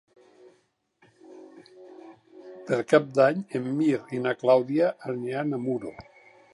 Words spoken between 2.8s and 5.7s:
Cap d'Any en Mirt i na Clàudia aniran a